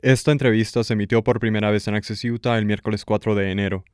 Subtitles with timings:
[0.00, 3.84] Esta entrevista se emitió por primera vez en Access Utah el miércoles 4 de enero.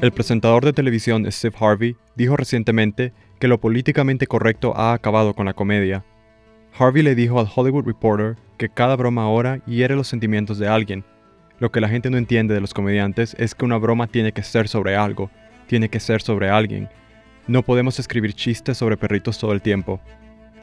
[0.00, 5.46] El presentador de televisión Steve Harvey dijo recientemente que lo políticamente correcto ha acabado con
[5.46, 6.04] la comedia.
[6.76, 11.04] Harvey le dijo al Hollywood Reporter que cada broma ahora hiere los sentimientos de alguien.
[11.60, 14.42] Lo que la gente no entiende de los comediantes es que una broma tiene que
[14.42, 15.30] ser sobre algo,
[15.68, 16.88] tiene que ser sobre alguien.
[17.46, 20.00] No podemos escribir chistes sobre perritos todo el tiempo.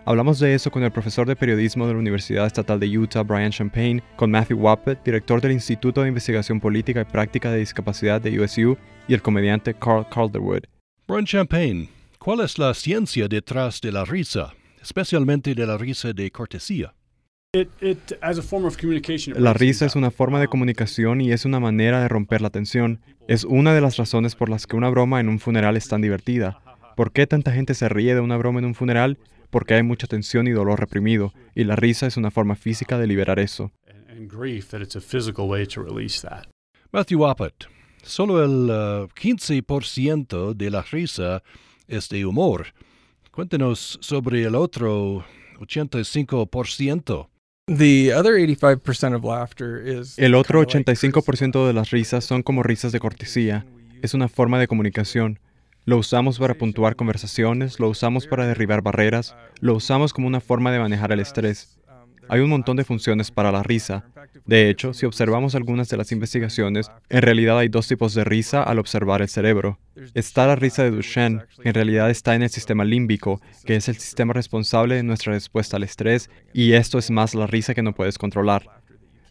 [0.07, 3.51] Hablamos de eso con el profesor de periodismo de la Universidad Estatal de Utah, Brian
[3.51, 8.39] Champagne, con Matthew Wappett, director del Instituto de Investigación Política y Práctica de Discapacidad de
[8.39, 8.77] USU,
[9.09, 10.61] y el comediante Carl Calderwood.
[11.09, 11.89] Brian Champagne,
[12.19, 16.93] ¿cuál es la ciencia detrás de la risa, especialmente de la risa de cortesía?
[19.35, 23.01] La risa es una forma de comunicación y es una manera de romper la tensión.
[23.27, 25.99] Es una de las razones por las que una broma en un funeral es tan
[25.99, 26.61] divertida.
[26.95, 29.17] ¿Por qué tanta gente se ríe de una broma en un funeral?
[29.49, 33.07] Porque hay mucha tensión y dolor reprimido, y la risa es una forma física de
[33.07, 33.71] liberar eso.
[36.91, 37.67] Matthew Wappett,
[38.01, 38.69] solo el
[39.09, 41.43] 15% uh, de la risa
[41.87, 42.67] es de humor.
[43.31, 45.23] Cuéntenos sobre el otro
[45.59, 47.29] 85%.
[50.17, 53.65] El otro 85% de las risas son como risas de cortesía.
[54.01, 55.39] Es una forma de comunicación.
[55.87, 60.69] Lo usamos para puntuar conversaciones, lo usamos para derribar barreras, lo usamos como una forma
[60.69, 61.79] de manejar el estrés.
[62.27, 64.03] Hay un montón de funciones para la risa.
[64.45, 68.63] De hecho, si observamos algunas de las investigaciones, en realidad hay dos tipos de risa
[68.63, 69.79] al observar el cerebro.
[70.13, 73.87] Está la risa de Duchenne, que en realidad está en el sistema límbico, que es
[73.87, 77.81] el sistema responsable de nuestra respuesta al estrés, y esto es más la risa que
[77.81, 78.81] no puedes controlar.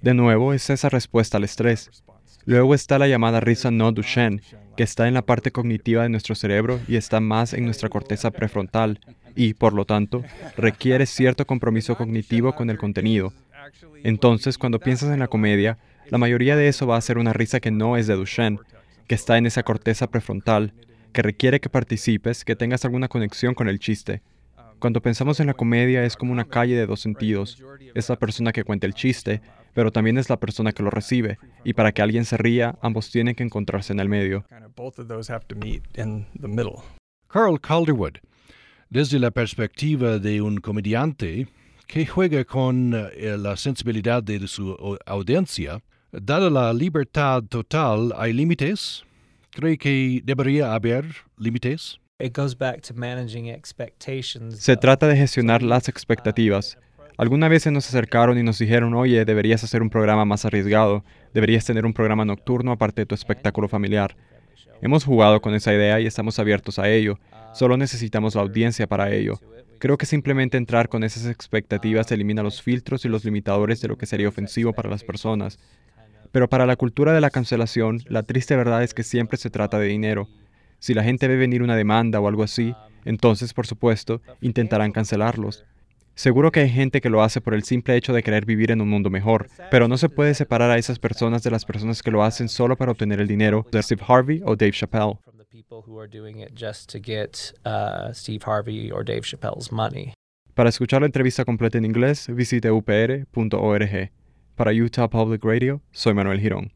[0.00, 2.02] De nuevo, es esa respuesta al estrés.
[2.46, 4.40] Luego está la llamada risa no Duchenne,
[4.76, 8.30] que está en la parte cognitiva de nuestro cerebro y está más en nuestra corteza
[8.30, 9.00] prefrontal
[9.34, 10.22] y, por lo tanto,
[10.56, 13.32] requiere cierto compromiso cognitivo con el contenido.
[14.04, 15.78] Entonces, cuando piensas en la comedia,
[16.10, 18.58] la mayoría de eso va a ser una risa que no es de Duchenne,
[19.06, 20.72] que está en esa corteza prefrontal,
[21.12, 24.22] que requiere que participes, que tengas alguna conexión con el chiste.
[24.78, 27.62] Cuando pensamos en la comedia es como una calle de dos sentidos.
[27.94, 29.40] Es la persona que cuenta el chiste,
[29.76, 31.38] pero también es la persona que lo recibe.
[31.62, 34.46] Y para que alguien se ría, ambos tienen que encontrarse en el medio.
[37.28, 38.14] Carl Calderwood,
[38.88, 41.46] desde la perspectiva de un comediante
[41.86, 49.04] que juega con eh, la sensibilidad de su audiencia, dada la libertad total, ¿hay límites?
[49.50, 51.04] ¿Cree que debería haber
[51.36, 52.00] límites?
[54.56, 56.78] Se trata de gestionar las expectativas.
[57.18, 61.02] Alguna vez se nos acercaron y nos dijeron, oye, deberías hacer un programa más arriesgado,
[61.32, 64.14] deberías tener un programa nocturno aparte de tu espectáculo familiar.
[64.82, 67.18] Hemos jugado con esa idea y estamos abiertos a ello,
[67.54, 69.40] solo necesitamos la audiencia para ello.
[69.78, 73.96] Creo que simplemente entrar con esas expectativas elimina los filtros y los limitadores de lo
[73.96, 75.58] que sería ofensivo para las personas.
[76.32, 79.78] Pero para la cultura de la cancelación, la triste verdad es que siempre se trata
[79.78, 80.28] de dinero.
[80.80, 82.74] Si la gente ve venir una demanda o algo así,
[83.06, 85.64] entonces, por supuesto, intentarán cancelarlos.
[86.16, 88.80] Seguro que hay gente que lo hace por el simple hecho de querer vivir en
[88.80, 92.10] un mundo mejor, pero no se puede separar a esas personas de las personas que
[92.10, 95.18] lo hacen solo para obtener el dinero de Steve Harvey o Dave Chappelle.
[100.54, 104.10] Para escuchar la entrevista completa en inglés, visite upr.org.
[104.54, 106.75] Para Utah Public Radio, soy Manuel Girón.